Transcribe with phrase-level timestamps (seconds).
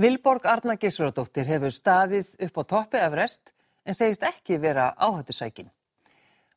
[0.00, 3.50] Vilborg Arna Gissuradóttir hefur staðið upp á toppi Everest
[3.84, 5.66] en segist ekki vera áhættusækin.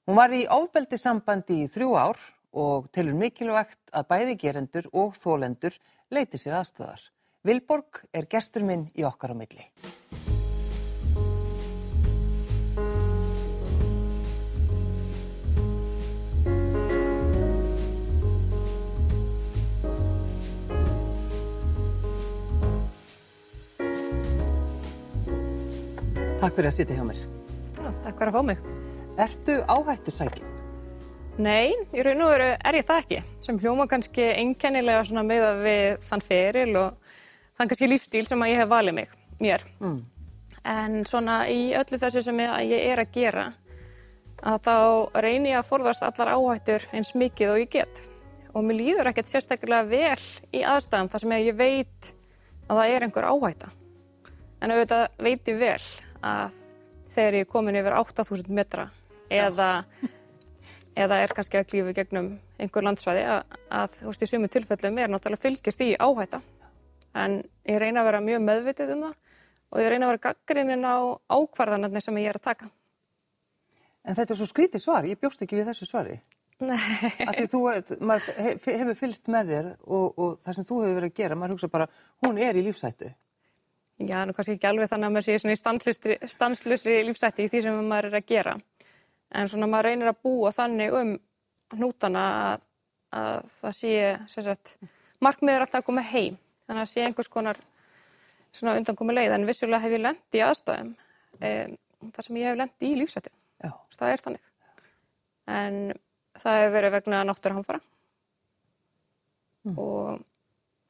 [0.07, 2.21] Hún var í ofbeldi sambandi í þrjú ár
[2.55, 5.75] og telur mikilvægt að bæði gerendur og þólendur
[6.07, 7.03] leiti sér aðstöðar.
[7.43, 9.67] Vilborg er gestur minn í okkar á milli.
[26.43, 27.19] Takk fyrir að sitja hjá mér.
[27.77, 28.63] Já, takk fyrir að fá mig.
[29.23, 30.49] Ertu áhættusækin?
[31.39, 33.19] Nei, í raun og veru er ég það ekki.
[33.45, 37.15] Sem hljóma kannski einkennilega svona með að við þann feril og
[37.55, 39.65] þann kannski lífstíl sem að ég hef valið mig, mér.
[39.79, 39.97] Mm.
[40.75, 43.49] En svona í öllu þessu sem ég er að gera,
[44.43, 44.77] að þá
[45.23, 48.05] reynir ég að forðast allar áhættur eins mikið og ég get.
[48.51, 52.15] Og mér líður ekkert sérstaklega vel í aðstæðum þar sem ég veit
[52.67, 53.77] að það er einhver áhætta.
[54.59, 55.85] En auðvitað veit ég vel
[56.23, 56.59] að
[57.13, 58.87] þegar ég er komin yfir 8000 metra
[59.29, 59.69] eða,
[61.03, 64.99] eða er kannski að klífa gegnum einhver landsvæði að, að þú veist í sumu tilfellum
[65.03, 66.41] er náttúrulega fylgir því áhætta
[67.23, 69.19] en ég reyna að vera mjög meðvitið um það
[69.73, 70.97] og ég reyna að vera gaggrinnin á
[71.33, 72.69] ákvarðanarnir sem ég er að taka.
[74.03, 76.19] En þetta er svo skrítið svar, ég bjóst ekki við þessu svari.
[76.63, 76.77] Nei.
[77.25, 80.97] Af því þú er, maður hefur fylst með þér og, og það sem þú hefur
[80.99, 81.87] verið að gera, maður hugsa bara,
[82.23, 83.09] hún er í lífsættu.
[84.01, 87.61] Já, nú kannski ekki alveg þannig að maður sé svona í stanslusri lífsætti í því
[87.65, 88.55] sem maður er að gera.
[89.33, 91.11] En svona maður reynir að búa þannig um
[91.77, 92.65] hnútana að,
[93.13, 93.93] að það sé,
[94.33, 94.73] sérsagt,
[95.23, 96.39] markmiður alltaf að koma heim.
[96.67, 97.61] Þannig að sé einhvers konar
[98.53, 99.35] svona undankomi leið.
[99.37, 100.91] En vissulega hef ég lendi í aðstæðum
[101.39, 101.53] e,
[102.15, 103.33] þar sem ég hef lendi í lífsætti.
[103.63, 103.71] Já.
[103.97, 104.49] Það er þannig.
[105.53, 105.79] En
[106.39, 107.83] það hefur verið vegna náttúruhamfara.
[109.63, 109.77] Mm.
[109.79, 110.21] Og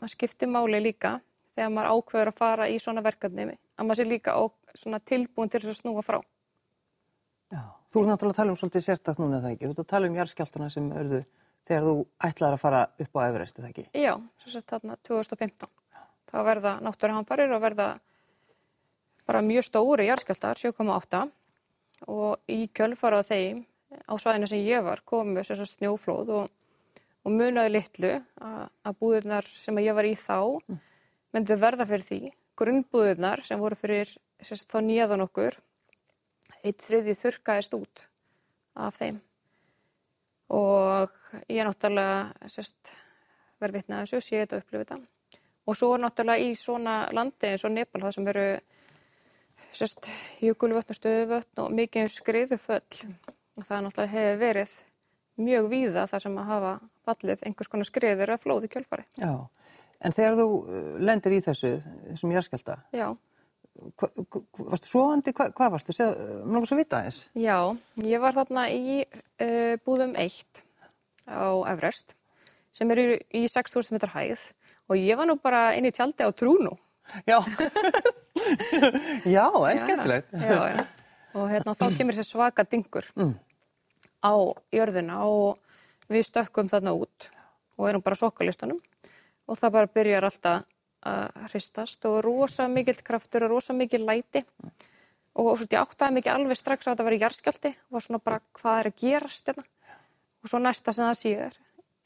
[0.02, 1.18] það skiptir máli líka
[1.54, 4.42] þegar maður ákveður að fara í svona verkefni að maður sé líka á,
[5.06, 6.20] tilbúin til þess að snúa frá.
[7.54, 9.68] Já, þú er náttúrulega að tala um svolítið sérstaklega núna það ekki.
[9.68, 11.20] Þú ert að tala um járskjáltuna sem örðu
[11.68, 11.94] þegar þú
[12.28, 13.86] ætlaði að fara upp á Everest, það ekki?
[13.94, 15.70] Já, svo sett þarna 2015.
[16.34, 17.92] Þá verða náttúruhamfarir og verða
[19.30, 21.22] bara mjög stóri járskjáltar, 7,8
[22.10, 23.62] og í kjölfarað þeim
[24.10, 26.50] á svæðinu sem ég var komu snjóflóð og,
[27.24, 30.82] og munaði litlu að, að búðunar sem ég var í þá mm
[31.34, 32.20] myndu verða fyrir því.
[32.60, 34.12] Grunnbúðunar sem voru fyrir
[34.44, 35.58] sérst, þá nýjaðan okkur,
[36.64, 38.04] eitt þriði þurkaðist út
[38.76, 39.20] af þeim.
[40.54, 41.14] Og
[41.50, 42.34] ég náttúrulega
[43.64, 45.42] verið vitnað þessu, sé þetta og upplifið þetta.
[45.64, 48.48] Og svo náttúrulega í svona landi eins og Nepal það sem eru
[50.44, 53.06] jökulvötn og stöðuvötn og mikið skriðuföll.
[53.64, 54.74] Það náttúrulega hefur verið
[55.42, 56.74] mjög víða þar sem að hafa
[57.08, 59.06] fallið einhvers konar skriður að flóði kjölfari.
[59.18, 59.34] Já.
[60.04, 61.78] En þegar þú uh, lendir í þessu,
[62.14, 62.34] þessum
[63.98, 64.10] hva,
[64.70, 65.96] varstu svoandi, hva, hvað varstu?
[65.98, 67.28] Mér langar svo að vita þess.
[67.40, 67.58] Já,
[68.06, 70.62] ég var þarna í uh, búðum 1
[71.30, 72.16] á Everest
[72.74, 73.08] sem er í,
[73.42, 74.50] í 6.000 metrar hæð
[74.92, 76.76] og ég var nú bara inn í tjaldi á Trúnu.
[77.28, 77.40] Já,
[79.36, 80.32] já, en skemmtilegt.
[80.32, 80.86] Já, já,
[81.36, 83.34] og hérna þá kemur þessi svaka dingur mm.
[84.24, 84.34] á
[84.74, 85.60] jörðina og
[86.12, 87.30] við stökkum þarna út
[87.78, 88.80] og erum bara sokkalistanum
[89.48, 90.66] og það bara byrjar alltaf
[91.04, 94.44] að hristast og rosa mikill kraftur og rosa mikill læti
[95.34, 98.40] og svo ég áttaði mikið alveg strax að þetta verið jarskjaldi og var svona bara
[98.60, 99.98] hvað er að gerast þetta hérna?
[100.44, 101.60] og svo næsta sem það síður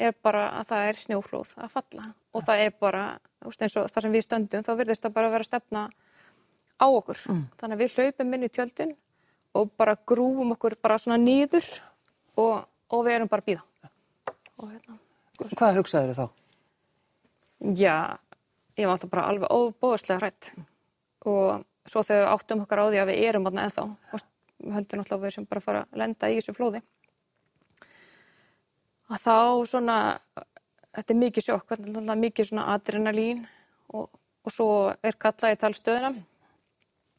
[0.08, 3.04] er bara að það er snjóflóð að falla og það er bara,
[3.44, 5.84] eins og það sem við stöndum þá virðist það bara að vera stefna
[6.78, 7.44] á okkur, mm.
[7.58, 8.96] þannig að við hlaupum inn í tjöldin
[9.58, 11.66] og bara grúfum okkur bara svona nýður
[12.38, 13.64] og, og við erum bara býða
[14.58, 15.00] og, hérna,
[15.58, 16.47] Hvað hugsaður þau þá?
[17.58, 18.18] Já,
[18.78, 20.52] ég var alltaf bara alveg óbóðslega hrætt
[21.26, 25.02] og svo þegar við áttum okkar á því að við erum alltaf ennþá og höldum
[25.02, 26.82] alltaf við sem bara fara að lenda í þessu flóði
[29.08, 29.38] að þá
[29.72, 29.98] svona
[30.98, 31.74] þetta er mikið sjokk,
[32.22, 33.46] mikið svona adrenalín
[33.94, 34.10] og,
[34.44, 34.70] og svo
[35.02, 36.14] er kallað í talstöðuna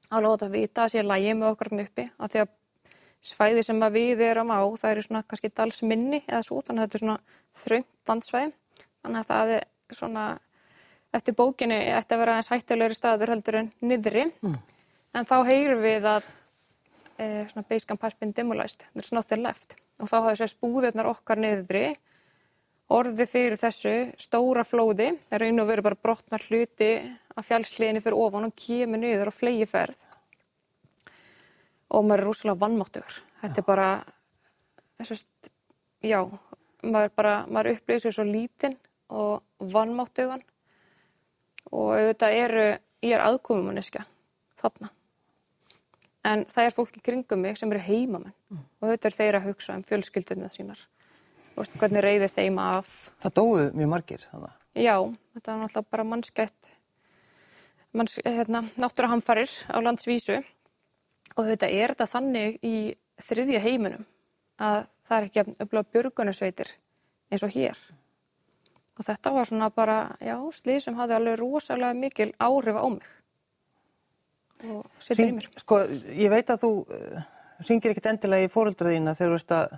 [0.08, 2.54] að láta vita að sé lægi með okkar uppi að því að
[3.28, 6.86] svæði sem að við erum á það eru svona kannski dalsminni eða svo þannig að
[6.86, 7.18] þetta er svona
[7.64, 8.52] þröngt landsvæði
[9.02, 9.66] þannig að það er
[9.96, 10.26] svona
[11.14, 14.26] eftir bókinni ætti að vera aðeins hættulegri staður heldur en niðri.
[14.43, 14.58] Mm.
[15.17, 16.26] en þá heyrum við að
[17.19, 18.85] e, svona has been demolished.
[18.94, 19.76] There's nothing left.
[19.99, 21.96] Og þá hafði sérst búðurnar okkar niðri
[22.88, 25.14] orði fyrir þessu stóra flóði.
[25.31, 26.93] Það raun og veru bara brotnar hluti
[27.38, 30.05] af fjálsliðinni fyrir ofan og kemur niður á flegi ferð
[31.88, 33.88] og maður er rúslega vannmáttugur þetta er bara
[35.06, 35.50] sérst,
[36.05, 36.20] já,
[36.82, 38.76] maður bara maður upplýðir sér svo lítinn
[39.08, 40.43] og vannmáttugan
[41.72, 42.69] og auðvitað eru
[43.05, 44.05] ég er aðkofumanniska
[44.58, 44.90] þarna.
[46.28, 48.62] En það er fólk í kringum mig sem eru heimamenn mm.
[48.81, 50.81] og þetta er þeirra að hugsa um fjölskyldunum sínar.
[51.58, 52.90] Veist, hvernig reyðir þeim af.
[53.25, 54.58] Það dói mjög margir þannig?
[54.78, 54.94] Já,
[55.34, 56.69] þetta er náttúrulega bara mannskætt,
[57.96, 60.37] manns, hérna, náttúrahamfarir á landsvísu
[61.34, 62.75] og þetta er þetta þannig í
[63.25, 64.04] þriðja heiminum
[64.62, 66.70] að það er ekki að öfla björgunusveitir
[67.32, 67.81] eins og hér.
[68.98, 73.10] Og þetta var svona bara, já, slið sem hafði alveg rosalega mikil áhrif á mig.
[74.66, 75.50] Og setur í mér.
[75.62, 75.82] Sko,
[76.18, 77.20] ég veit að þú uh,
[77.68, 79.76] ringir ekkit endilega í fóröldraðina þegar þú ert að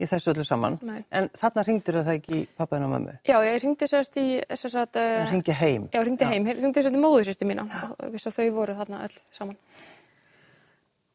[0.00, 0.78] í þessu öllu saman.
[0.86, 1.00] Nei.
[1.12, 3.14] En þarna ringdur það ekki í pappaðinu og mömmu?
[3.28, 4.92] Já, ég ringdi sérst í, sérst að...
[4.94, 5.88] Það uh, ringi heim?
[5.92, 6.46] Já, ringdi heim.
[6.48, 9.58] Ég ringdi sérst í móðursýstu mína og viss að þau voru þarna öll saman.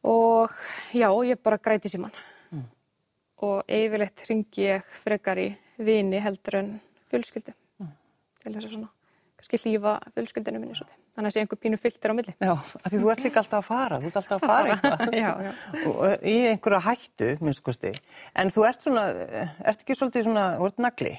[0.06, 0.52] Og
[0.94, 2.12] já, ég bara græti síman.
[2.52, 2.66] Mm.
[3.48, 5.48] Og yfirleitt ringi ég frekar í
[5.82, 6.76] vini heldur en
[7.10, 7.90] fjölskyldu mm.
[8.42, 8.92] til þess að svona
[9.36, 10.98] kannski hlýfa fjölskyldinu minni svolítið.
[11.16, 12.34] Þannig að sé einhver pínu fylltir á milli.
[12.40, 15.16] Já, af því þú ert líka alltaf að fara, þú ert alltaf að fara eitthvað.
[15.20, 15.52] já, já.
[15.92, 17.92] Og í einhverja hættu, minnst kosti.
[18.34, 19.04] En þú ert svona,
[19.60, 21.14] ert ekki svolítið svona, þú ert nagli?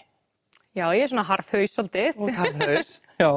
[0.78, 2.12] Já, ég er svona harðhaus svolítið.
[2.18, 2.92] Þú ert harðhaus,
[3.24, 3.32] já.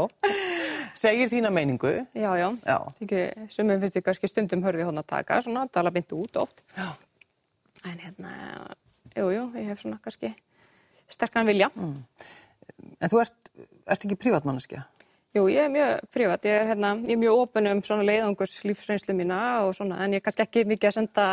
[1.01, 1.95] Segir þína meiningu?
[2.17, 2.49] Já, já.
[2.67, 2.79] Já.
[2.99, 6.65] Þegar sumum finnst ég kannski stundum hörði hún að taka, svona, tala byndi út oft.
[6.77, 6.89] Já.
[7.89, 8.33] En hérna,
[9.15, 10.35] jú, jú, ég hef svona kannski
[11.11, 11.71] sterkan vilja.
[11.75, 12.03] Mm.
[12.79, 13.53] En þú ert,
[13.87, 14.85] ert ekki privatmanneskja?
[15.37, 18.57] Jú, ég er mjög privat, ég er, hérna, ég er mjög ofin um svona leiðangurs
[18.67, 21.27] lífsreynslu mína og svona, en ég er kannski ekki mikið að senda,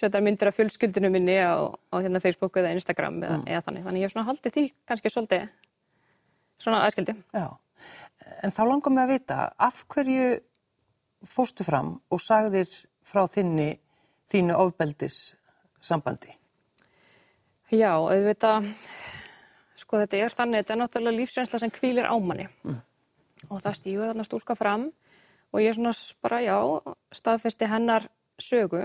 [0.00, 3.44] senda myndir af fjölskyldinu minni á, á hérna Facebook eða Instagram eða, mm.
[3.46, 5.46] eða þannig, þannig ég er svona haldið því kannski svolítið
[6.60, 7.14] svona aðskildi.
[7.38, 7.46] Já,
[8.42, 10.26] en þá langar mig að vita, af hverju
[11.30, 12.74] fóstu fram og sagðir
[13.06, 13.76] frá þinni,
[14.30, 15.22] þínu ofbeldis
[15.84, 16.34] sambandi?
[17.70, 18.66] Já, auðvitað,
[19.90, 22.76] sko þetta er þannig, þetta er náttúrulega lífsreynsla sem kvílir á manni mm.
[23.50, 24.84] og það stígur þarna stúlka fram
[25.50, 26.54] og ég er svona bara, já,
[27.18, 28.06] staðfesti hennar
[28.38, 28.84] sögu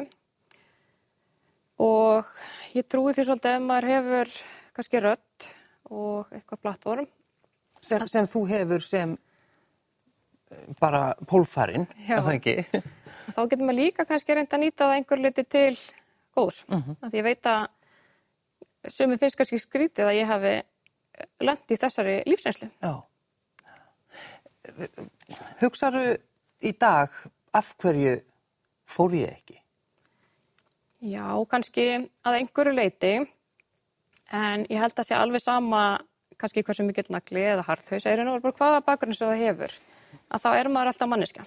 [1.86, 2.26] og
[2.74, 4.34] ég trúi því svolítið ef maður hefur
[4.74, 5.48] kannski rött
[5.94, 7.08] og eitthvað plattform.
[7.86, 12.84] Sem, sem þú hefur sem eh, bara pólfarinn, er það ekki?
[13.36, 15.74] Þá getur maður líka kannski reynda að nýta það einhver liti til
[16.34, 16.96] góðs, uh Mhm.
[16.98, 17.10] -huh.
[17.12, 17.68] því ég veit að
[18.90, 20.56] ég finnst kannski skrítið að ég hafi
[21.44, 22.70] lendi í þessari lífsreynslu.
[22.84, 22.96] Já.
[25.62, 26.06] Hugsaðu
[26.66, 27.14] í dag
[27.56, 28.18] af hverju
[28.90, 29.60] fór ég ekki?
[31.06, 31.86] Já, kannski
[32.26, 33.14] að einhverju leiti,
[34.34, 35.82] en ég held að sé alveg sama
[36.40, 39.76] kannski hversu mikill nagli eða harthaus, bara hvaða bakgrunn sem það hefur,
[40.32, 41.46] að þá er maður alltaf manneska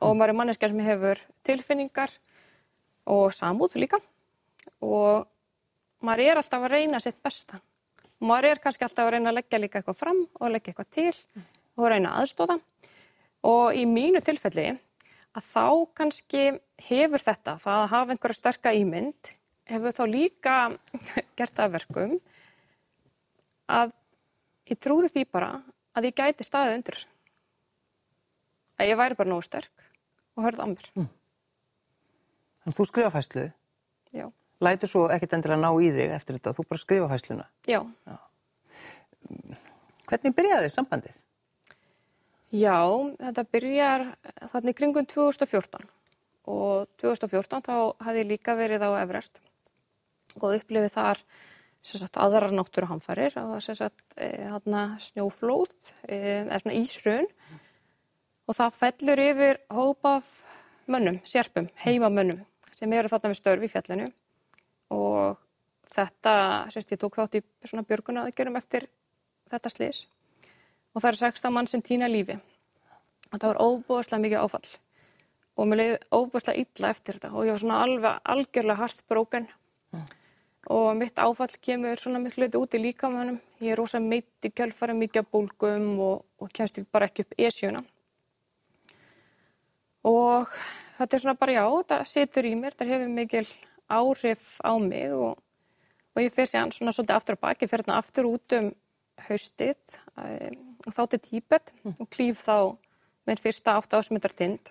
[0.00, 2.12] og maður er manneska sem hefur tilfinningar
[3.10, 4.00] og samúð líka
[4.80, 5.26] og
[6.04, 7.60] maður er alltaf að reyna sitt besta.
[8.20, 11.42] Maður er kannski alltaf að reyna að leggja líka eitthvað fram og leggja eitthvað til
[11.80, 12.58] og reyna aðstóða.
[13.48, 14.66] Og í mínu tilfelli
[15.36, 16.42] að þá kannski
[16.88, 19.30] hefur þetta, það að hafa einhverja sterka ímynd,
[19.70, 20.56] hefur þá líka
[21.38, 22.18] gert það verkum
[23.70, 23.94] að
[24.68, 25.54] ég trúði því bara
[25.96, 27.00] að ég gæti staðið undir.
[28.80, 29.88] Að ég væri bara nógu sterk
[30.36, 30.92] og hörði á mér.
[30.98, 31.08] Mm.
[32.60, 33.46] Þannig þú skrifa fæslu,
[34.12, 34.26] Já.
[34.64, 37.46] Lætur svo ekkert endilega ná í þig eftir þetta, þú bara skrifa fæsluna.
[37.68, 37.80] Já.
[40.10, 41.16] Hvernig byrjaði sambandið?
[42.50, 42.82] Já,
[43.20, 44.06] þetta byrjar
[44.50, 45.86] þannig kringum 2014
[46.50, 49.38] og 2014 þá hafði ég líka verið á Everest
[50.40, 51.20] og upplifið þar
[51.80, 54.50] sagt, aðrar náttúruhamfarir og sagt, e,
[55.06, 55.70] snjóflóð
[56.04, 57.28] e, eða svona ísrun
[58.50, 60.34] og það fellur yfir hópa af
[60.90, 62.42] mönnum, sérpum, heimamönnum
[62.74, 64.10] sem eru þarna við störfi í fjallinu
[64.90, 65.38] og
[65.90, 66.34] þetta,
[66.70, 68.86] sérst, ég tók þátt í svona björguna aðgjörum eftir
[69.50, 70.04] þetta slís
[70.94, 72.36] og það eru 16 mann sem týna lífi.
[73.30, 74.70] Það var óbúðslega mikið áfall
[75.60, 79.46] og mér leiði óbúðslega illa eftir þetta og ég var svona alveg algjörlega heartbroken
[79.94, 80.04] mm.
[80.76, 83.38] og mitt áfall kemur svona miklu hluti út í líkamannum.
[83.60, 87.38] Ég er rosa meitt í kjölfari mikið af bólgum og, og kemst bara ekki upp
[87.38, 87.84] esjuna.
[90.10, 90.48] Og
[90.96, 93.44] þetta er svona bara já, þetta situr í mér, þetta hefur mikil
[93.90, 95.38] áhrif á mig og,
[96.14, 98.70] og ég fer sér svona svolítið aftur á baki, ég fer hérna aftur út um
[99.28, 102.76] haustið og þá til Tíbet og klýf þá
[103.28, 104.70] með fyrsta 8 ásmyndar tind.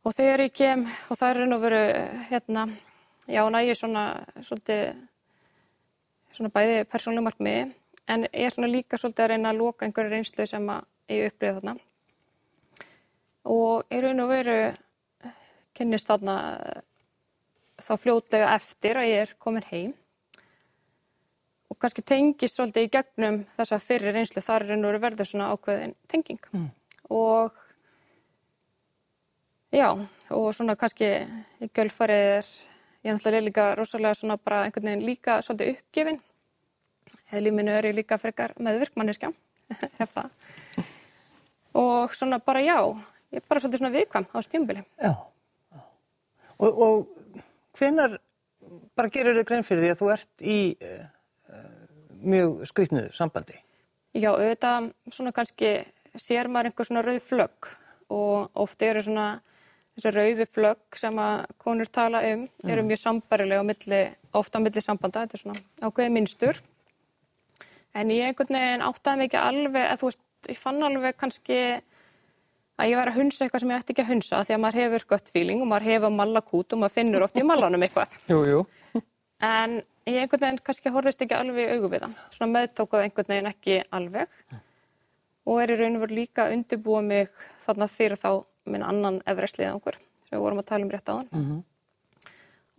[0.00, 1.80] Og þegar ég kem, og það er raun og veru,
[2.30, 2.64] hérna,
[3.28, 4.04] já, nægir svona,
[4.40, 5.02] svolítið,
[6.32, 7.66] svona bæði persónlega markmiði,
[8.08, 10.70] en ég er svona líka svolítið að reyna að loka einhverju reynslu sem
[11.12, 11.76] ég upplýði þarna.
[13.52, 14.56] Og ég raun og veru
[15.76, 16.38] kynnist þarna
[17.84, 19.90] þá fljótlega eftir að ég er komin heim.
[21.70, 25.94] Og kannski tengist svolítið í gegnum þessa fyrir reynslu þar er nú verður svona ákveðin
[26.10, 26.40] tenging.
[26.52, 26.70] Mm.
[27.10, 27.52] og
[29.72, 29.90] já,
[30.30, 31.12] og svona kannski
[31.62, 32.50] í gölfarið er
[33.04, 36.20] ég náttúrulega líka rosalega svona bara einhvern veginn líka svolítið uppgefin.
[37.30, 39.32] Hefði er ég líka frekar meðvirkmanniska
[39.98, 40.30] hef það.
[41.74, 42.78] Og svona bara já
[43.30, 45.12] ég er bara svolítið svona viðkvam á stjúmbili Já.
[46.60, 47.19] Og, og
[47.78, 48.18] hvenar
[48.96, 51.04] bara gerir þau grein fyrir því að þú ert í uh,
[52.20, 53.58] mjög skrýtnu sambandi?
[54.16, 55.76] Já, auðvitað svona kannski
[56.18, 57.70] sér maður einhver svona rauð flögg
[58.10, 59.28] og oft eru svona
[59.96, 64.00] þessi rauðu flögg sem að konur tala um eru mjög sambarilega milli,
[64.36, 66.60] ofta á milli sambanda, þetta er svona ákveði minnstur.
[67.94, 71.60] En ég einhvern veginn áttaði ekki alveg, að þú veist, ég fann alveg kannski
[72.80, 74.80] að ég var að hunsa eitthvað sem ég ætti ekki að hunsa því að maður
[74.80, 78.16] hefur gött feeling og maður hefur mallakút og maður finnur oft í mallanum eitthvað.
[78.32, 78.60] Jú, jú.
[79.40, 82.18] En ég einhvern veginn kannski horfist ekki alveg í augum við það.
[82.36, 84.34] Svona meðtókuð einhvern veginn ekki alveg
[85.50, 87.30] og er í raun og veru líka að undirbúa mig
[87.64, 88.30] þarna fyrir þá
[88.70, 91.30] minn annan efreslið okkur sem við vorum að tala um rétt á hann.
[91.32, 91.62] Mm -hmm.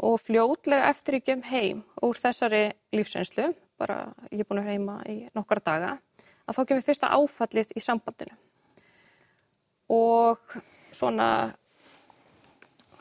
[0.01, 5.01] Og fljótlega eftir ég kem heim úr þessari lífsreynslu, bara ég er búin að heima
[5.05, 5.98] í nokkara daga,
[6.48, 8.38] að þá kemur fyrsta áfallið í sambandinu.
[9.91, 10.55] Og
[10.95, 11.27] svona,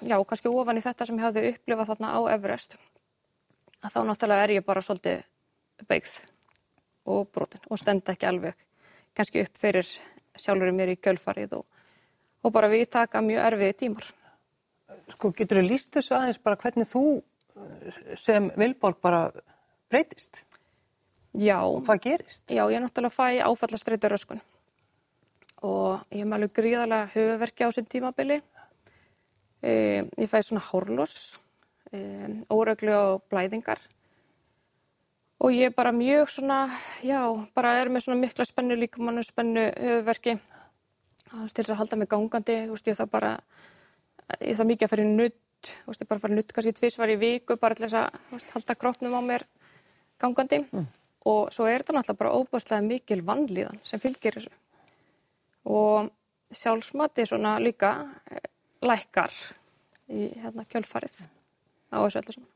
[0.02, 2.76] já, kannski ofan í þetta sem ég hafði upplifað þarna á Everest,
[3.80, 5.26] að þá náttúrulega er ég bara svolítið
[5.88, 6.16] beigð
[7.10, 8.66] og brotin og stend ekki alveg
[9.16, 9.86] kannski upp fyrir
[10.38, 11.64] sjálfurinn mér í kjölfarið og
[12.44, 14.06] og bara við taka mjög erfiði tímar.
[15.12, 17.04] Sko getur þú líst þessu aðeins bara hvernig þú
[18.18, 19.24] sem Vilborg bara
[19.90, 20.44] breytist?
[21.36, 21.60] Já.
[21.60, 22.42] Hvað gerist?
[22.50, 24.40] Já, ég náttúrulega fæ áfallastreitur röskun
[25.66, 28.40] og ég hef alveg gríðarlega höfuverki á sinn tímabili.
[29.60, 29.72] E,
[30.16, 31.38] ég fæ svona hórlós,
[31.92, 32.00] e,
[32.48, 33.80] óreglu og blæðingar.
[35.40, 36.68] Og ég er bara mjög svona,
[37.02, 37.20] já,
[37.54, 40.38] bara er með svona mikla spennu líkamannu, spennu höfuverki
[41.30, 43.34] til þess að halda mig gangandi, þú veist, ég það bara,
[44.40, 47.12] ég það mikið að í nutt, þú veist, ég bara fara í nutt kannski tvísvar
[47.12, 49.46] í viku, bara til þess að veist, halda kroppnum á mér
[50.20, 50.64] gangandi.
[50.72, 50.88] Mm.
[51.28, 54.52] og svo er þetta náttúrulega bara óbúrslega mikil vannlíðan sem fylgir þessu
[55.64, 56.10] og
[56.52, 57.92] sjálfsmati svona líka
[58.30, 58.42] eh,
[58.82, 59.34] lækkar
[60.10, 61.26] í hérna kjölfarið
[61.92, 62.48] á þessu öllu saman.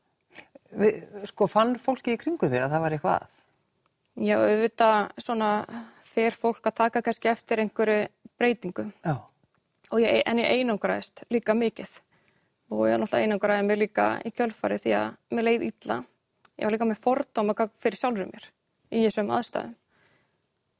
[0.75, 0.97] Við,
[1.29, 3.37] sko, fann fólki í kringu þig að það var eitthvað að?
[4.25, 5.49] Já, auðvitað svona
[6.07, 8.07] fer fólk að taka kannski eftir einhverju
[8.39, 8.89] breytingu.
[10.01, 11.99] Ég, en ég einangraðist líka mikið
[12.73, 15.99] og ég er náttúrulega einangraðið mér líka í kjölfari því að mér leið illa.
[16.55, 18.49] Ég var líka með fordóma fyrir sjálfur mér
[18.91, 19.75] í þessum aðstæðum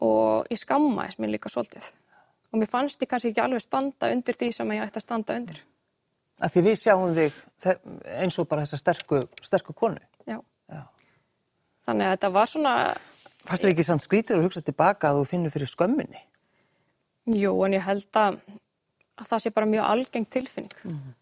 [0.06, 1.92] og ég skammaðist mér líka svolítið
[2.56, 5.36] og mér fannst ég kannski ekki alveg standa undir því sem ég ætti að standa
[5.36, 5.58] undir.
[6.40, 7.40] Að því við sjáum þig
[8.16, 10.00] eins og bara þessa sterku, sterku konu.
[10.24, 10.38] Já.
[10.72, 10.82] Já.
[11.88, 12.74] Þannig að þetta var svona...
[13.46, 16.24] Fannst þér ekki sann skrítir að hugsa tilbaka að þú finnur fyrir skömminni?
[17.36, 18.40] Jú, en ég held að,
[19.20, 20.80] að það sé bara mjög algeng tilfinning.
[20.84, 21.14] Mm -hmm.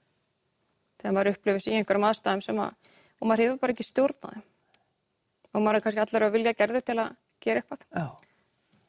[1.01, 4.43] Þegar maður upplifis í einhverjum aðstæðum sem að, og maður hefur bara ekki stjórnaði.
[5.53, 7.81] Og maður er kannski allir að vilja gerðu til að gera eitthvað.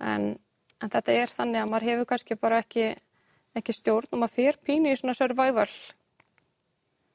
[0.00, 0.38] En,
[0.84, 2.90] en þetta er þannig að maður hefur kannski bara ekki,
[3.56, 5.66] ekki stjórn og maður fyrir pínu í svona survival,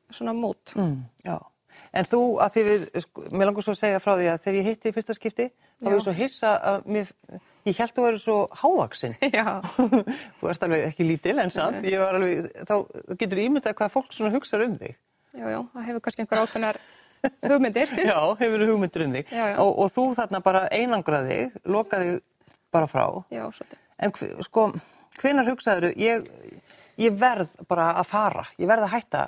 [0.09, 0.73] svona mót.
[0.75, 1.37] Mm, já.
[1.95, 4.57] En þú, að því við, sko, mér langar svo að segja frá því að þegar
[4.59, 5.45] ég hitti í fyrsta skipti,
[5.79, 7.13] þá er ég svo hissa að mér,
[7.67, 9.15] Ég held að þú eru svo hávaksinn.
[9.35, 9.59] Já.
[10.39, 11.83] þú ert alveg ekki lítil en samt.
[11.83, 12.75] Alveg, þá
[13.19, 14.95] getur ímyndað hvað fólk svona hugsa um þig.
[15.35, 16.79] Já, já, það hefur kannski einhver átunar
[17.45, 17.91] hugmyndir.
[18.09, 19.33] já, hefur hugmyndir um þig.
[19.35, 19.57] Já, já.
[19.61, 22.15] Og, og þú þarna bara einangraði, lokaði
[22.71, 23.05] bara frá.
[23.33, 23.85] Já, svolítið.
[23.99, 24.13] En
[24.45, 24.65] sko,
[25.19, 26.27] hvenar hugsaður, ég,
[26.99, 29.25] ég verð bara að fara, ég verð að hætta,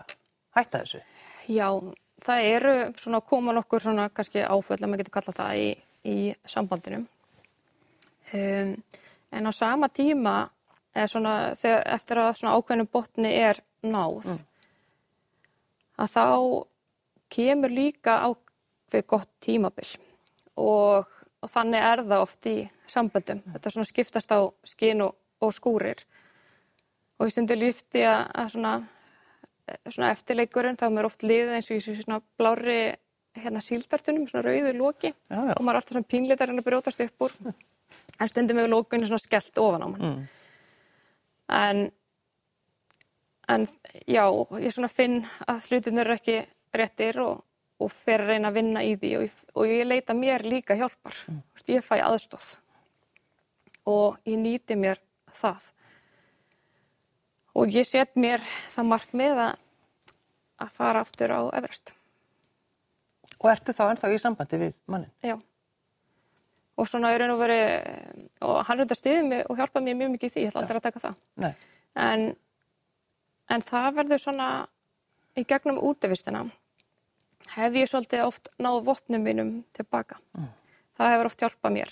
[0.58, 1.02] hætta þessu?
[1.52, 1.68] Já,
[2.24, 5.70] það eru svona koma nokkur svona kannski áföll, að maður getur kallað það í,
[6.08, 6.18] í
[6.48, 7.08] sambandinum.
[8.32, 8.76] Um,
[9.32, 10.36] en á sama tíma
[11.08, 14.40] svona, þegar, eftir að ákveðnum botni er náð mm.
[16.04, 16.26] að þá
[17.32, 19.92] kemur líka ákveð gott tímabill
[20.60, 21.08] og,
[21.42, 22.56] og þannig er það oft í
[22.90, 23.42] samböndum.
[23.42, 23.54] Mm.
[23.58, 26.04] Þetta skiptast á skinn og, og skúrir
[27.22, 28.74] og í stundu lífti að, að svona,
[29.86, 32.82] svona eftirleikurinn þá mér oft liðið eins og í svona blári
[33.38, 35.54] hérna síldartunum, svona rauðu loki já, já.
[35.56, 39.08] og maður er alltaf svona pínleitar en að brjótast upp úr en stundum hefur lókunni
[39.08, 40.26] svona skellt ofan á mann mm.
[41.60, 41.84] en
[43.52, 43.68] en
[44.08, 44.26] já,
[44.60, 46.38] ég svona finn að hlutunir eru ekki
[46.76, 47.42] réttir og,
[47.82, 50.78] og fer að reyna að vinna í því og ég, og ég leita mér líka
[50.78, 51.18] hjálpar.
[51.28, 51.42] Mm.
[51.74, 52.48] ég fæ aðstóð
[53.90, 55.02] og ég nýti mér
[55.34, 55.72] það.
[57.58, 59.60] Og ég set mér það mark með að
[60.62, 61.94] að fara aftur á Everest.
[63.42, 65.14] Og ertu þá ennþá í sambandi við mannin?
[65.26, 65.38] Já.
[66.80, 67.60] Og svona er raun og veri
[68.46, 70.80] og hann reynda stiðið mig og hjálpaði mér mjög mikið í því, ég ætla aldrei
[70.80, 71.18] að taka það.
[71.44, 71.52] Nei.
[72.08, 72.28] en,
[73.52, 74.50] en það verður svona
[75.38, 76.46] í gegnum útivistina
[77.56, 80.20] hef ég svolítið oft náð vopnum mínum tilbaka.
[80.98, 81.92] Það hefur oft hjálpað mér.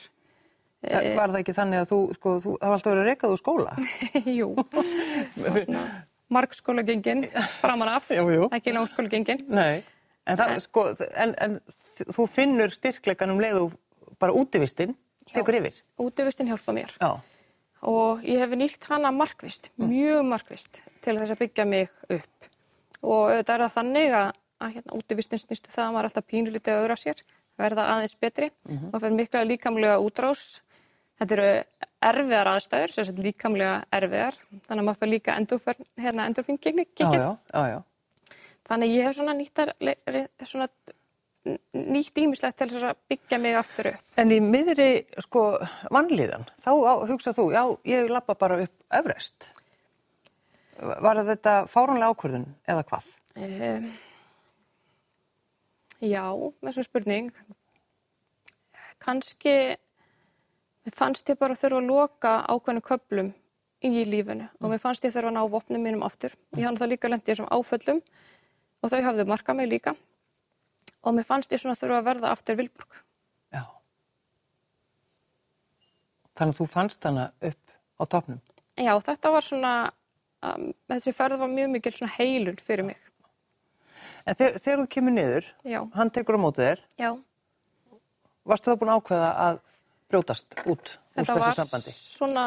[0.79, 3.39] Það, var það ekki þannig að þú, sko, þú, var alltaf verið að rekað úr
[3.41, 3.74] skóla?
[4.39, 5.82] Jú, og svona
[6.29, 7.25] margskóla gengin
[7.60, 8.46] framan af, Jú, jú.
[8.56, 9.82] ekki langskóla gengin Nei,
[10.29, 10.86] en, það, sko,
[11.20, 11.58] en, en
[12.13, 13.65] þú finnur styrkleikan um leiðu
[14.22, 14.96] bara útivistinn,
[15.34, 15.82] tekur yfir.
[16.00, 16.96] útivistin hjálpa mér.
[17.01, 17.18] Já.
[17.89, 22.50] og ég hef nýtt hana markvist, mjög markvist til þess að byggja mig upp.
[23.03, 26.28] Og auðvitað er það þannig að, að hérna, útivistin snýstu það að maður er alltaf
[26.32, 27.22] pínulítið að auðra sér,
[27.60, 30.44] verða aðeins betri og það fyrir mikla líkamlega útrás
[31.20, 31.48] þetta eru
[32.10, 34.38] erfiðar aðstæður sem sagt líkamlega erfiðar
[34.68, 35.36] þannig að maður fyrir líka
[36.00, 36.28] hérna,
[37.20, 37.80] já, já, já.
[38.70, 40.70] þannig ég hef svona nýtt, að- svona
[41.74, 44.89] nýtt ímislegt til þess að byggja mig aftur upp En í miðri,
[45.24, 45.44] sko,
[45.92, 46.72] vannlíðan, þá
[47.10, 49.48] hugsað þú, já, ég lappa bara upp Everest.
[50.80, 53.08] Var þetta fáránlega ákvörðun eða hvað?
[53.39, 53.88] Um,
[56.01, 56.25] já,
[56.63, 57.29] með svona spurning.
[59.00, 59.56] Kanski
[60.96, 63.32] fannst ég bara þurfa að loka ákveðnu köplum
[63.86, 66.34] í lífinu og mér fannst ég þurfa að ná vopnum mínum aftur.
[66.58, 68.01] Ég hann það líka lendi þessum áföllum
[68.82, 69.96] og þau hafðu markað mig líka
[71.03, 73.00] og mér fannst ég svona þurfa að verða aftur Vilborg.
[73.56, 73.63] Já.
[76.36, 78.41] Þannig að þú fannst hana upp á topnum.
[78.79, 79.74] Já, þetta var svona,
[80.48, 83.09] um, þessi ferð var mjög mikil svona heilun fyrir mig.
[84.30, 87.10] En þegar, þegar þú kemur niður, Já, hann tekur á mótið þér, já.
[88.50, 89.60] varstu þá búin ákveða að
[90.10, 91.92] brjótast út úr Þetta þessu var sambandi?
[91.94, 92.44] svona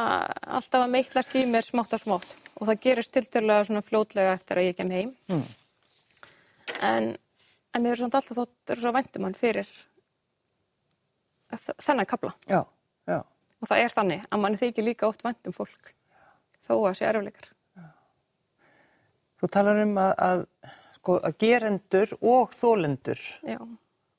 [0.58, 4.60] alltaf að meiklast í mér smátt og smátt og það gerist tilturlega svona fljótlega eftir
[4.62, 5.10] að ég kem heim.
[5.30, 5.44] Mm.
[6.88, 7.08] En,
[7.74, 9.68] en mér er svona alltaf þótt svo væntum hann fyrir
[11.52, 12.32] þennan kapla.
[12.48, 12.62] Já,
[13.10, 13.18] já.
[13.62, 15.92] Og það er þannig að manni þykir líka oft væntum fólk
[16.64, 17.50] þó að sé erfleikar.
[19.42, 20.44] Þú talar um að, að,
[21.02, 23.58] sko, að gerendur og þólendur Já,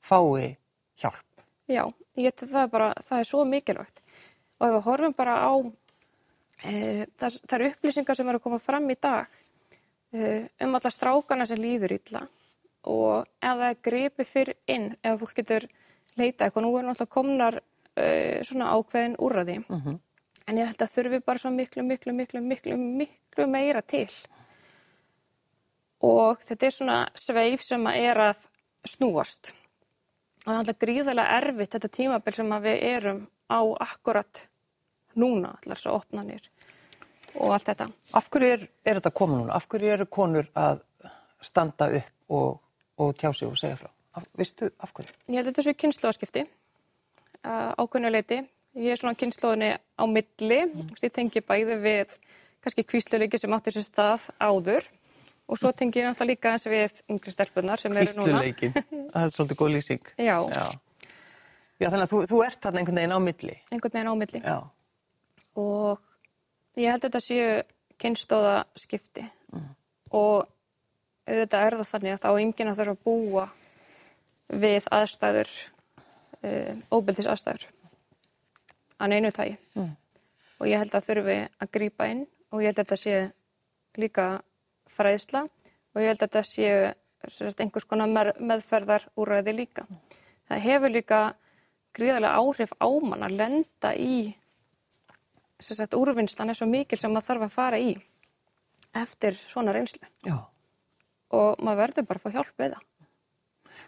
[0.04, 0.56] fái
[1.00, 1.44] hjálp.
[1.66, 1.84] já,
[2.20, 4.02] ég til það bara, það er svo mikilvægt.
[4.60, 5.52] Og ef við horfum bara á
[6.64, 9.26] e, það eru upplýsingar sem eru að koma fram í dag
[10.12, 12.26] e, um alla strákana sem líður illa
[12.84, 15.64] og ef það er gripi fyrir inn, ef fólk getur
[16.20, 17.60] leita eitthvað, nú er náttúrulega komnar
[17.96, 19.56] e, svona ákveðin úrraði
[20.46, 24.06] en ég held að þurfi bara svo miklu, miklu, miklu, miklu, miklu meira til
[26.04, 28.48] og þetta er svona sveif sem að er að
[28.84, 29.54] snúast
[30.44, 34.42] og það er alltaf gríðarlega erfitt þetta tímabil sem við erum á akkurat
[35.16, 36.50] núna, allar svo opnanir
[37.34, 37.86] og allt þetta.
[38.14, 39.54] Af hverju er, er þetta koma núna?
[39.56, 40.82] Af hverju eru konur að
[41.42, 42.60] standa upp og,
[43.00, 43.90] og tjá sig og segja frá?
[44.14, 45.14] Af, vistu af hverju?
[45.30, 46.44] Ég held að þetta sé kynnslóðaskipti
[47.44, 48.42] ákveðnu leiti.
[48.80, 50.60] Ég er svona kynnslóðinni á milli,
[51.00, 52.14] ég tengi bæði við
[52.64, 54.86] kannski kvísluleiki sem átti sér stað áður
[55.48, 58.40] og svo tengi ég náttúrulega líka eins við yngri stelpunar sem eru núna.
[58.40, 58.72] Kvísluleikin.
[59.12, 60.10] það er svolítið góð lýsing.
[60.16, 60.64] Já, Já.
[61.82, 63.54] Já, þannig að þú, þú ert þarna einhvern veginn á milli.
[63.74, 64.40] einhvern veginn á milli.
[64.44, 64.58] Já.
[65.54, 66.00] og
[66.80, 67.48] ég held að þetta séu
[68.02, 69.24] kynstóðaskipti
[70.14, 70.46] og
[71.28, 73.44] auðvitað er það þannig að þá enginn að þurfa að búa
[74.64, 75.52] við aðstæður
[76.44, 77.68] uh, óbyldis aðstæður
[78.98, 79.56] að neinu tægi
[80.58, 83.16] og ég held að þurfi að grípa inn og ég held að þetta sé
[83.98, 84.26] líka
[84.94, 86.78] fræðsla og ég held að þetta séu
[87.64, 89.86] einhvers konar meðferðar úrræði líka.
[90.50, 91.20] Það hefur líka
[91.94, 94.34] gríðarlega áhrif á mann að lenda í
[95.60, 97.94] sagt, úrvinnslan er svo mikil sem maður þarf að fara í
[98.94, 100.36] eftir svona reynslu Já.
[101.34, 102.90] og maður verður bara að fá hjálp við það.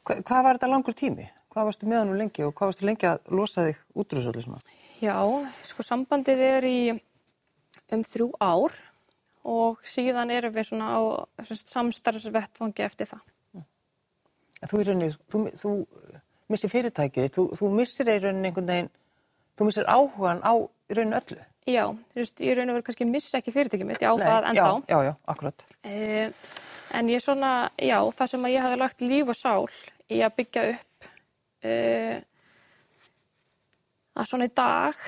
[0.03, 1.27] Hva, hvað var þetta langur tími?
[1.53, 4.21] Hvað varstu með hann og lengi og hvað varstu lengi að losa þig út úr
[4.21, 4.77] þessu öllu svona?
[5.01, 5.17] Já,
[5.67, 6.79] sko sambandið er í
[7.95, 8.75] um þrjú ár
[9.47, 11.01] og síðan erum við svona á
[11.47, 13.25] samstarfsvettfangi eftir það.
[14.57, 15.73] En þú í rauninni, þú, þú
[16.53, 18.93] missir fyrirtækið, þú, þú missir í rauninni einhvern veginn,
[19.59, 21.43] þú missir áhugan á í rauninni öllu.
[21.67, 24.49] Já, þú veist, ég raun og veru kannski missa ekki fyrirtækið mitt, ég á það
[24.53, 24.71] ennþá.
[24.87, 25.67] Já, já, já, akkurat.
[25.83, 26.47] Eh,
[26.95, 29.67] en ég svona, já, það sem að ég hafði lagt líf og sál
[30.07, 31.11] í að byggja upp
[31.67, 32.21] eh,
[34.17, 35.03] að svona í dag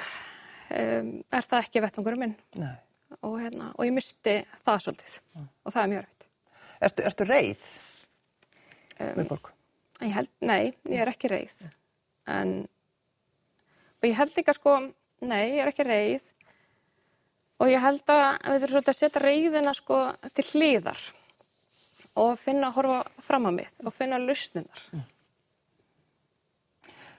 [0.75, 2.75] um, er það ekki vettvangurum minn Nei.
[3.23, 6.27] Og, hérna, og ég misti það svolítið og það er mjög rætt.
[6.89, 7.67] Ertu, ertu reið?
[8.99, 9.37] Um?
[9.99, 11.69] Ég held, nei, ég er ekki reið.
[12.31, 12.57] En,
[13.99, 14.79] og ég held líka sko,
[15.27, 16.27] nei, ég er ekki reið.
[17.59, 21.07] Og ég held að við þurfum svolítið að setja reiðina sko til hliðar
[22.19, 24.83] og finna að horfa fram á mitt og finna lausninar.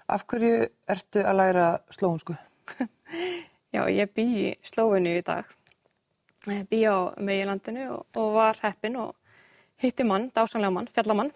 [0.09, 2.35] Af hverju ertu að læra slóunsku?
[3.75, 5.45] Já, ég bý í Slóinu í dag.
[6.49, 9.15] Á megilandinu og, og var heppin og
[9.79, 11.31] hitti mann, dásanlega mann, fjallamann.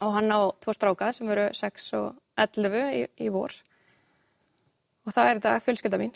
[0.00, 3.54] Og hann á tvo stráka sem eru 6 og 11 í, í vor.
[5.06, 6.12] Og það er þetta fjölskylda mín.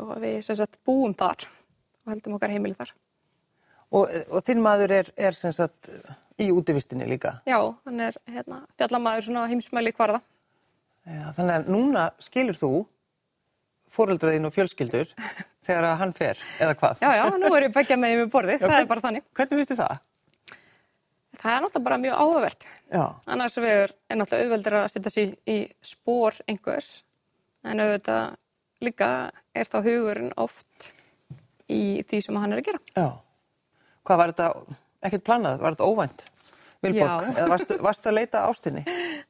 [0.00, 1.46] Og við sem sagt búum þar
[2.04, 2.92] og heldum okkar heimili þar.
[3.90, 5.90] Og, og þinn maður er, er sem sagt
[6.40, 7.38] í útivistinni líka.
[7.48, 10.20] Já, hann er hérna, fjallamaður heimsmæli kvarða.
[11.08, 12.72] Já, þannig að núna skilur þú
[13.94, 15.10] fóreldraðin og fjölskyldur
[15.66, 17.02] þegar að hann fer, eða hvað?
[17.04, 19.26] Já, já, nú er ég begja með með borðið, það er bara þannig.
[19.38, 19.98] Hvernig þið það?
[21.40, 22.66] Það er náttúrulega bara mjög áhugavert.
[22.92, 26.90] Já, Annars vegar er náttúrulega auðveldur að setja sér í spór einhvers,
[27.64, 28.34] en auðvitað
[28.84, 29.10] líka
[29.56, 30.90] er þá hugurinn oft
[31.70, 32.82] í því sem hann er að gera.
[32.96, 33.08] já.
[34.08, 34.76] Hvað var þetta,
[35.06, 36.22] ekkert planað, var þetta óvænt?
[36.80, 37.32] Vilborg, Já.
[37.36, 38.82] eða varstu, varstu að leita ástinni?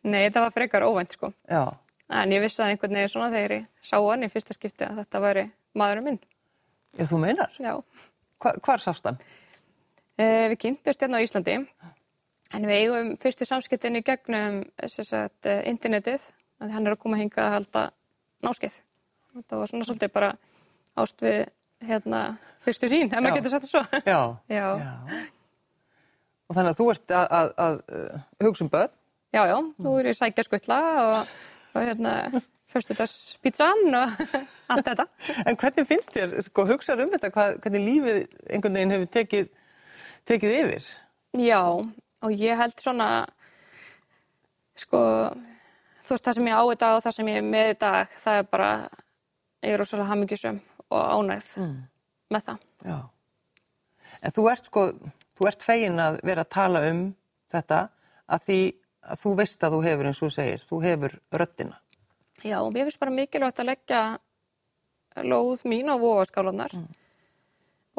[0.06, 1.32] Nei, þetta var frekar óvænt sko.
[1.50, 1.64] Já,
[2.10, 5.02] En ég vissi að einhvern veginn svona þegar ég sá hann í fyrsta skipti að
[5.02, 5.44] þetta væri
[5.78, 6.20] maðurinn minn.
[6.98, 7.52] já þú meinar?
[7.62, 7.76] Já.
[8.42, 9.20] Hva, hvar sást hann?
[10.18, 11.54] Eh, við kynntumst hérna á Íslandi,
[12.56, 16.24] en við eigum fyrstu samskiptin í gegnum sagt, eh, internetið,
[16.60, 17.84] að hann er að koma hingað að halda
[18.42, 18.80] náskeið.
[19.36, 20.32] Þetta var svona svolítið bara
[20.98, 21.46] ást við
[21.86, 23.20] hérna, fyrstu sín, ef Já.
[23.22, 23.84] maður getur sagt það svo.
[24.12, 24.20] Já.
[24.50, 24.66] Já.
[26.50, 28.92] Og þannig að þú ert að, að, að uh, hugsa um börn?
[29.30, 31.34] Já, já, þú er í sækja skutla og,
[31.74, 32.14] og hérna,
[32.70, 34.14] fyrstudagspítsan og
[34.72, 35.06] allt þetta.
[35.46, 38.20] En hvernig finnst þér, sko, hugsaður um þetta, hvað, hvernig lífið
[38.54, 39.52] einhvern veginn hefur tekið,
[40.30, 40.88] tekið yfir?
[41.40, 43.10] Já, og ég held svona,
[44.78, 45.04] sko,
[46.06, 48.18] þú veist það sem ég á dag og það sem ég er með í dag,
[48.24, 48.72] það er bara,
[49.66, 51.54] ég er rosalega hamingjusum og ánægð
[52.30, 52.68] með það.
[52.86, 52.98] Já.
[54.20, 54.84] En þú ert sko,
[55.38, 57.02] þú ert fegin að vera að tala um
[57.50, 57.80] þetta
[58.30, 58.60] að því
[59.04, 61.78] að þú veist að þú hefur eins og þú segir, þú hefur röddina.
[62.40, 64.02] Já, og mér finnst bara mikilvægt að leggja
[65.26, 66.72] lóð mín á vóaskálanar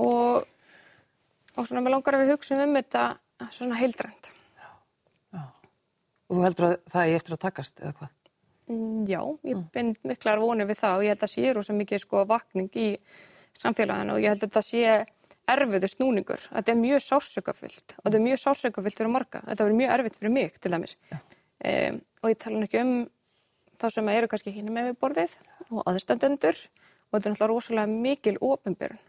[0.02, 0.46] og,
[1.56, 3.04] og svona mér langar að við hugsa um þetta
[3.52, 4.32] svona heildrænt.
[6.32, 8.12] Og þú heldur að það er eftir að takast eða hvað?
[8.72, 12.04] Mm, Já, ég bind miklar vonir við það og ég held að sé rosa mikið
[12.06, 12.86] sko vakning í
[13.60, 14.94] samfélaginu og ég held að þetta sé
[15.54, 16.44] erfiður snúningur.
[16.50, 19.42] Þetta er mjög sársökafyllt og þetta er mjög sársökafyllt fyrir marga.
[19.48, 20.98] Þetta verður mjög erfitt fyrir mig til dæmis.
[21.62, 22.94] Um, og ég tala ekki um
[23.82, 25.36] þá sem eru kannski hínum með við borðið
[25.70, 29.02] og aðstandendur og þetta er náttúrulega rosalega mikil ofinbyrjun.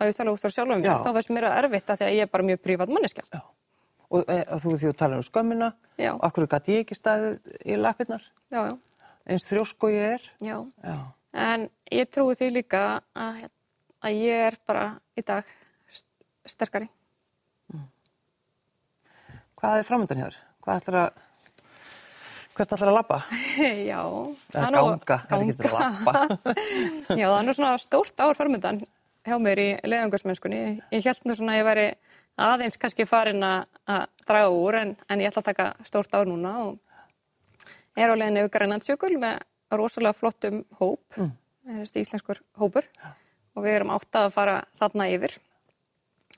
[0.00, 0.94] Og ég tala út frá sjálfum Já.
[0.94, 3.24] mér, þá veist mér að erfitt að því að ég er bara mjög prívat manneskja.
[3.34, 3.40] Já.
[4.10, 5.68] Og e, þú því að tala um skömmina,
[6.00, 6.12] Já.
[6.14, 10.30] og akkur gæti ég ekki staðið í lappirnar, eins þrjósk og ég er.
[10.40, 10.56] já.
[10.82, 10.96] Já.
[11.30, 12.82] En ég trúi því líka
[13.14, 13.44] að,
[14.04, 14.84] að ég er bara
[15.18, 15.48] í dag
[15.92, 16.88] st- sterkari.
[19.60, 20.36] Hvað er framöndan hér?
[20.64, 21.18] Hvað ætlar að,
[22.56, 23.18] hvert ætlar að labba?
[23.90, 24.00] Já.
[24.54, 26.14] Eða ganga, það er ekki til að labba.
[27.20, 28.80] Já, það er nú svona stórt ár farmyndan
[29.28, 30.62] hjá mér í leiðangursmennskunni.
[30.94, 31.86] Ég held nú svona að ég væri
[32.40, 36.54] aðeins kannski farin að draga úr en, en ég ætla að taka stórt ár núna
[36.64, 39.42] og er á leiðin yfir Grænlandsjökul með
[39.76, 41.32] rosalega flottum hóp, mm.
[42.00, 42.88] íslenskur hópur
[43.56, 45.36] og við erum átt að fara þarna yfir.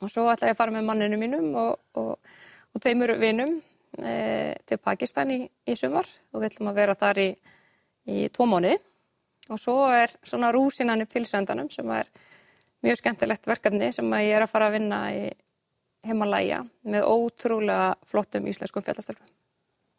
[0.03, 2.17] Og svo ætla ég að fara með manninu mínum og, og,
[2.73, 3.59] og tveimur vinum
[3.99, 4.15] e,
[4.67, 7.29] til Pakistan í, í sumar og við ætlum að vera þar í,
[8.11, 8.81] í tvo mánuði.
[9.51, 12.11] Og svo er svona rúsinan í pilsendanum sem er
[12.83, 15.23] mjög skemmtilegt verkefni sem ég er að fara að vinna í
[16.07, 19.29] heimalæja með ótrúlega flottum íslenskum fjallastelfum.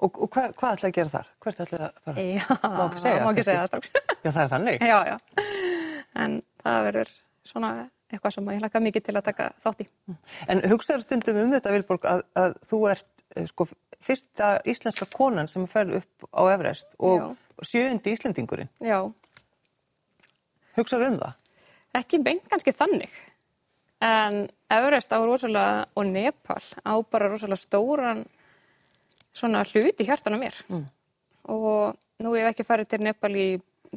[0.03, 1.27] Og, og hvað, hvað ætlar að gera þar?
[1.43, 2.23] Hvert ætlar að fara?
[2.27, 3.91] Já, Má ekki segja má ekki segja það strax.
[4.23, 4.83] Já, það er þannig.
[4.91, 5.45] já, já.
[6.23, 7.71] En það verður svona
[8.13, 9.87] eitthvað sem ég hlaka mikið til að taka þátt í.
[10.51, 13.67] En hugsaður stundum um þetta, Vilborg, að, að þú ert eh, sko,
[14.03, 17.33] fyrsta íslenska konan sem fer upp á Everest og
[17.65, 18.69] sjöundi Íslendingurinn.
[18.83, 19.01] Já,
[20.77, 21.39] Hugsaður um það?
[21.97, 23.11] ekki beint kannski þannig.
[24.03, 28.25] En Everest á rosalega, og Nepal á bara rosalega stóran
[29.33, 30.57] svona hlut í hjartan á mér.
[30.67, 30.87] Mm.
[31.53, 33.47] Og nú hef ég ekki farið til Nepal í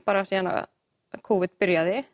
[0.04, 2.04] bara síðan að COVID byrjaði.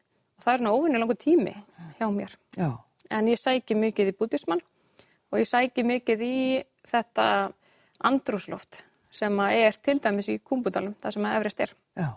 [0.43, 1.55] Það er svona óvinni langur tími
[1.99, 2.37] hjá mér.
[2.59, 2.71] Já.
[3.13, 4.63] En ég sæki mikið í bútismann
[5.31, 6.37] og ég sæki mikið í
[6.89, 7.27] þetta
[8.03, 11.75] andrúsloft sem er til dæmis í Kumbudalum, það sem að Everest er.
[11.99, 12.09] Já.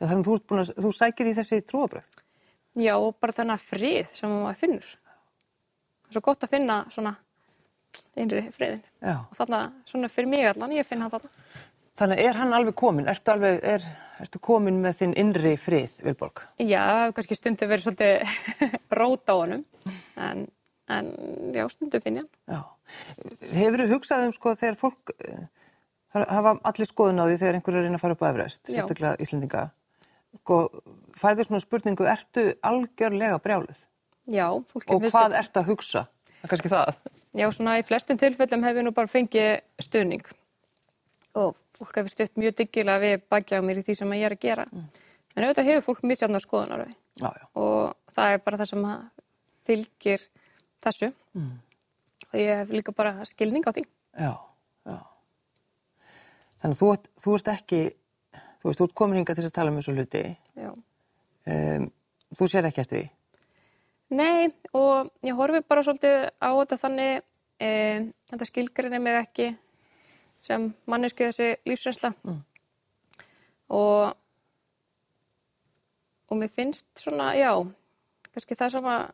[0.00, 2.18] Já þannig að þú, að, þú sækir í þessi trúabröð.
[2.78, 4.92] Já, og bara þennan frið sem maður finnur.
[6.04, 7.16] Það er svo gott að finna svona
[8.20, 8.84] innri friðin.
[9.02, 9.16] Já.
[9.24, 11.32] Og þarna, svona fyrir mig allan, ég finna þarna.
[12.00, 13.08] Þannig er hann alveg komin?
[13.12, 13.82] Ertu, alveg, er,
[14.24, 16.40] ertu komin með þinn innri frið, Vilborg?
[16.64, 18.14] Já, kannski stundu verið svolítið
[19.00, 19.64] rót á honum,
[20.16, 20.46] en,
[20.96, 21.10] en
[21.52, 22.64] já, stundu finn ég hann.
[23.52, 25.44] Hefur þú hugsað um sko þegar fólk eh,
[26.16, 28.48] hafa allir skoðun á því þegar einhverju er reyna að fara upp á Já.
[28.64, 29.66] sérstaklega Íslendinga.
[30.40, 30.58] Sko,
[31.20, 33.84] færðu svona spurningu, ertu algjörlega brjálið?
[34.30, 36.06] Já, Og hvað þetta- ertu að hugsa?
[36.40, 36.94] Er kannski það.
[37.36, 40.24] Já, svona í flestum tilfellum hef ég nú bara fengið stuðning
[41.38, 44.36] og fólk hefur stutt mjög dyggilega við bakja á mér í því sem ég er
[44.36, 44.66] að gera.
[45.34, 47.30] En auðvitað hefur fólk misjafnar já.
[47.54, 48.86] og það er bara það sem
[49.66, 50.26] fylgir
[50.84, 51.10] þessu
[52.30, 53.84] og ég hef líka bara skilning á því.
[54.18, 54.34] Já,
[54.86, 54.98] já.
[56.60, 56.90] Þannig að þú,
[57.24, 57.80] þú ert ekki,
[58.60, 60.22] þú veist, þú ert komin hingað til að tala um þessu hluti.
[60.60, 60.70] Já.
[61.50, 61.88] Um,
[62.36, 63.08] þú sér ekki eftir því.
[64.20, 67.26] Nei, og ég horfi bara svolítið á þetta þannig,
[67.62, 67.70] e,
[68.32, 69.52] þetta skilgrinni mig ekki
[70.46, 72.12] sem mannesku þessi lífsrensla
[73.70, 74.12] og,
[76.30, 77.52] og mér finnst svona, já,
[78.34, 79.04] kannski það sem að,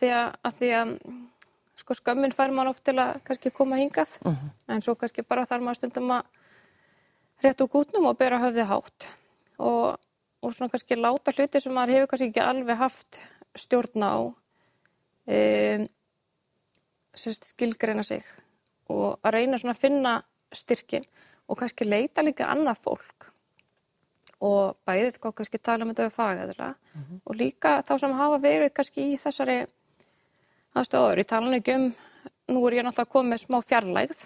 [0.00, 0.94] því að, að því að
[1.80, 4.18] sko skömmin fær mann oft til að kannski koma hingað,
[4.68, 6.28] en svo kannski bara þarf maður stundum að
[7.44, 9.06] rétt úr gútnum og bera höfði hátt.
[9.60, 9.96] Og,
[10.40, 13.20] og svona kannski láta hluti sem maður hefur kannski ekki alveg haft
[13.58, 14.14] stjórn á
[17.16, 18.24] sérst, skilgreina sig
[18.90, 20.14] og að reyna svona að finna
[20.54, 21.06] styrkin
[21.50, 23.28] og kannski leita líka annað fólk.
[24.40, 26.70] Og bæðið hvað kannski tala um þetta við fagæðla
[27.24, 29.58] og líka þá sem hafa verið kannski í þessari
[30.70, 31.90] aðstöður, ég tala nú ekki um
[32.50, 34.24] nú er ég náttúrulega komið smá fjarlægð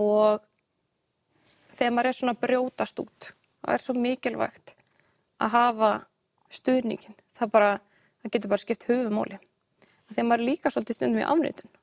[0.00, 0.44] og
[1.72, 4.74] þegar maður er svona brjótast út það er svo mikilvægt
[5.42, 5.92] að hafa
[6.52, 7.70] stuðningin það bara,
[8.22, 9.40] það getur bara skipt höfumóli
[10.12, 11.76] þegar maður er líka svolítið stundum í afnýtun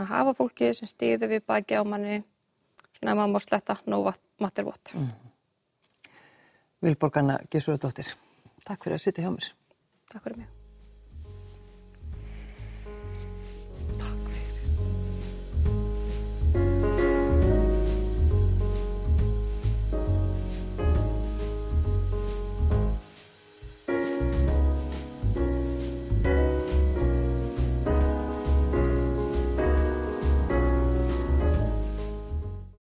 [0.00, 2.22] að hafa fólki sem stýður við baki á manni
[2.98, 4.04] svona að maður má sletta no
[4.40, 4.94] matter what.
[6.80, 8.14] Vilborg Anna Gissurðardóttir,
[8.64, 9.52] takk fyrir að sitja hjá mér.
[10.10, 10.59] Takk fyrir mig